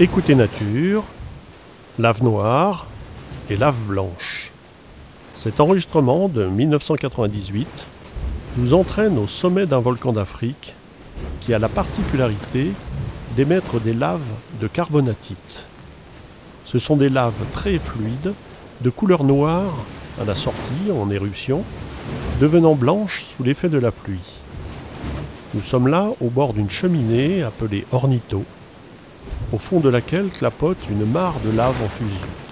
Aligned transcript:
Écoutez 0.00 0.34
Nature, 0.34 1.04
Lave 2.00 2.24
Noire 2.24 2.88
et 3.48 3.56
Lave 3.56 3.78
Blanche. 3.86 4.50
Cet 5.36 5.60
enregistrement 5.60 6.26
de 6.26 6.46
1998 6.46 7.86
nous 8.56 8.74
entraîne 8.74 9.16
au 9.18 9.28
sommet 9.28 9.66
d'un 9.66 9.78
volcan 9.78 10.12
d'Afrique 10.12 10.74
qui 11.38 11.54
a 11.54 11.60
la 11.60 11.68
particularité 11.68 12.72
d'émettre 13.36 13.78
des 13.78 13.94
laves 13.94 14.18
de 14.60 14.66
carbonatite. 14.66 15.62
Ce 16.64 16.80
sont 16.80 16.96
des 16.96 17.08
laves 17.08 17.44
très 17.52 17.78
fluides, 17.78 18.34
de 18.80 18.90
couleur 18.90 19.22
noire 19.22 19.76
à 20.20 20.24
la 20.24 20.34
sortie 20.34 20.90
en 20.92 21.08
éruption, 21.08 21.62
devenant 22.40 22.74
blanches 22.74 23.22
sous 23.22 23.44
l'effet 23.44 23.68
de 23.68 23.78
la 23.78 23.92
pluie. 23.92 24.40
Nous 25.54 25.62
sommes 25.62 25.86
là 25.86 26.08
au 26.20 26.30
bord 26.30 26.52
d'une 26.52 26.68
cheminée 26.68 27.44
appelée 27.44 27.86
ornitho, 27.92 28.44
au 29.52 29.58
fond 29.58 29.80
de 29.80 29.88
laquelle 29.88 30.30
clapote 30.30 30.78
une 30.90 31.04
mare 31.04 31.36
de 31.44 31.56
lave 31.56 31.76
en 31.84 31.88
fusion. 31.88 32.43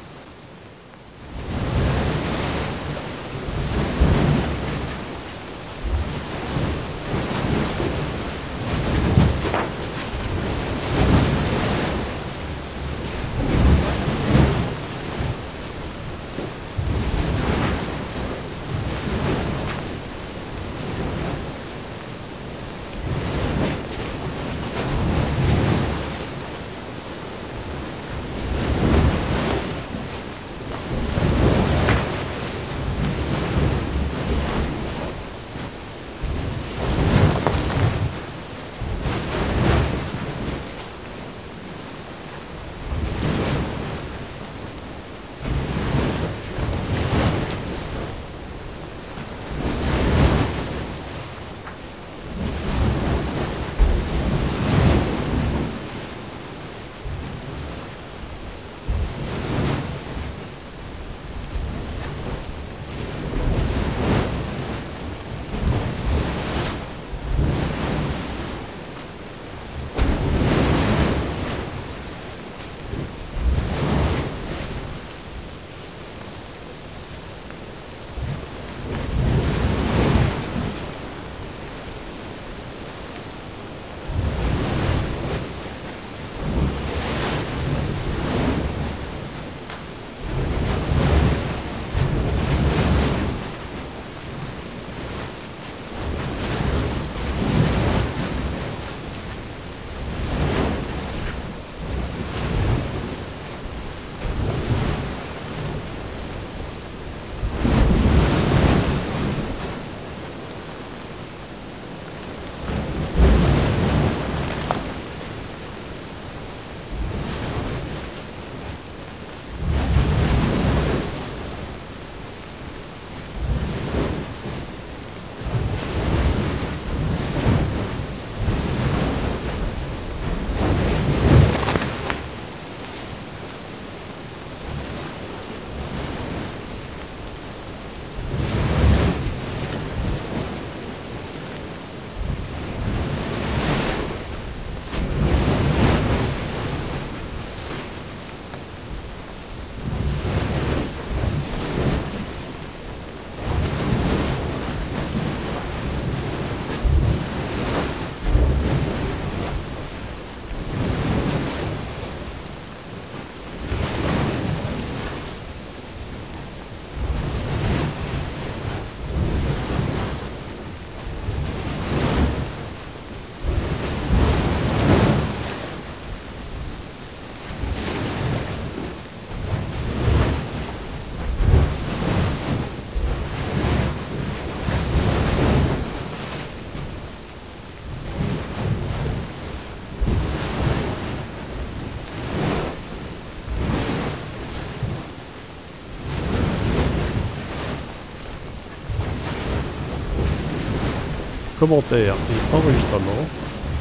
Commentaires 201.62 202.16
et 202.16 202.56
enregistrements, 202.56 203.24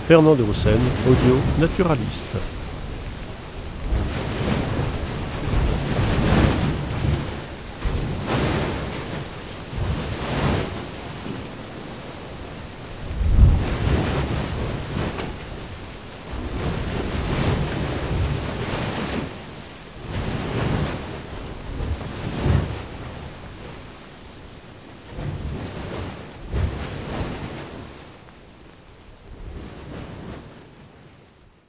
Fernand 0.08 0.36
de 0.36 0.44
Roussen, 0.44 0.80
audio 1.08 1.36
naturaliste. 1.60 2.61